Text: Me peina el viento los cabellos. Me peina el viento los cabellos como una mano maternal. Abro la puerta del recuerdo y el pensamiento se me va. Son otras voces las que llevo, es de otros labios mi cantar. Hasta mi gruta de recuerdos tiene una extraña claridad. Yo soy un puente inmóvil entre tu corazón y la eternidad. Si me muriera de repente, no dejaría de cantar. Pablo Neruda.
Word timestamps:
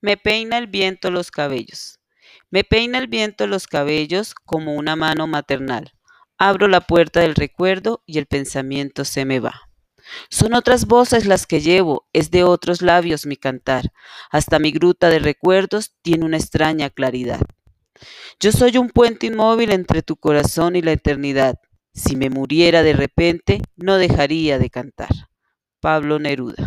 Me 0.00 0.16
peina 0.16 0.58
el 0.58 0.66
viento 0.66 1.10
los 1.10 1.30
cabellos. 1.30 2.00
Me 2.50 2.64
peina 2.64 2.98
el 2.98 3.08
viento 3.08 3.46
los 3.46 3.66
cabellos 3.66 4.34
como 4.34 4.74
una 4.74 4.96
mano 4.96 5.26
maternal. 5.26 5.92
Abro 6.38 6.68
la 6.68 6.80
puerta 6.80 7.20
del 7.20 7.34
recuerdo 7.34 8.02
y 8.06 8.18
el 8.18 8.26
pensamiento 8.26 9.04
se 9.04 9.24
me 9.24 9.40
va. 9.40 9.70
Son 10.28 10.54
otras 10.54 10.86
voces 10.86 11.26
las 11.26 11.46
que 11.46 11.60
llevo, 11.60 12.06
es 12.12 12.30
de 12.30 12.44
otros 12.44 12.82
labios 12.82 13.26
mi 13.26 13.36
cantar. 13.36 13.92
Hasta 14.30 14.58
mi 14.58 14.70
gruta 14.70 15.08
de 15.08 15.18
recuerdos 15.18 15.94
tiene 16.02 16.24
una 16.24 16.36
extraña 16.36 16.90
claridad. 16.90 17.40
Yo 18.38 18.52
soy 18.52 18.76
un 18.76 18.90
puente 18.90 19.26
inmóvil 19.26 19.72
entre 19.72 20.02
tu 20.02 20.16
corazón 20.16 20.76
y 20.76 20.82
la 20.82 20.92
eternidad. 20.92 21.58
Si 21.94 22.16
me 22.16 22.28
muriera 22.28 22.82
de 22.82 22.92
repente, 22.92 23.62
no 23.76 23.96
dejaría 23.96 24.58
de 24.58 24.70
cantar. 24.70 25.28
Pablo 25.80 26.18
Neruda. 26.18 26.65